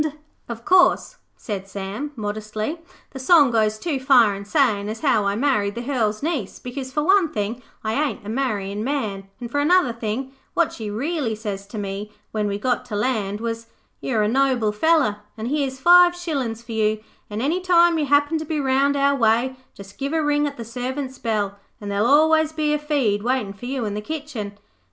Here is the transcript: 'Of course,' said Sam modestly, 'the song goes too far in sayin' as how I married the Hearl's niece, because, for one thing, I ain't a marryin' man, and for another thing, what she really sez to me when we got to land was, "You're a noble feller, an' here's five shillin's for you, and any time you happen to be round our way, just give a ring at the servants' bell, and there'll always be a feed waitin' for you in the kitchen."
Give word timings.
'Of 0.49 0.65
course,' 0.65 1.17
said 1.37 1.67
Sam 1.67 2.11
modestly, 2.15 2.79
'the 3.11 3.19
song 3.19 3.51
goes 3.51 3.77
too 3.77 3.99
far 3.99 4.33
in 4.33 4.45
sayin' 4.45 4.89
as 4.89 5.01
how 5.01 5.25
I 5.25 5.35
married 5.35 5.75
the 5.75 5.83
Hearl's 5.83 6.23
niece, 6.23 6.57
because, 6.57 6.91
for 6.91 7.03
one 7.03 7.31
thing, 7.31 7.61
I 7.83 7.93
ain't 7.93 8.25
a 8.25 8.27
marryin' 8.29 8.83
man, 8.83 9.27
and 9.39 9.51
for 9.51 9.59
another 9.59 9.93
thing, 9.93 10.31
what 10.55 10.73
she 10.73 10.89
really 10.89 11.35
sez 11.35 11.67
to 11.67 11.77
me 11.77 12.11
when 12.31 12.47
we 12.47 12.57
got 12.57 12.83
to 12.85 12.95
land 12.95 13.41
was, 13.41 13.67
"You're 13.99 14.23
a 14.23 14.27
noble 14.27 14.71
feller, 14.71 15.17
an' 15.37 15.45
here's 15.45 15.79
five 15.79 16.15
shillin's 16.15 16.63
for 16.63 16.71
you, 16.71 17.03
and 17.29 17.39
any 17.39 17.61
time 17.61 17.99
you 17.99 18.07
happen 18.07 18.39
to 18.39 18.43
be 18.45 18.59
round 18.59 18.97
our 18.97 19.15
way, 19.15 19.55
just 19.75 19.99
give 19.99 20.13
a 20.13 20.23
ring 20.23 20.47
at 20.47 20.57
the 20.57 20.65
servants' 20.65 21.19
bell, 21.19 21.59
and 21.79 21.91
there'll 21.91 22.07
always 22.07 22.51
be 22.53 22.73
a 22.73 22.79
feed 22.79 23.21
waitin' 23.21 23.53
for 23.53 23.67
you 23.67 23.85
in 23.85 23.93
the 23.93 24.01
kitchen." 24.01 24.57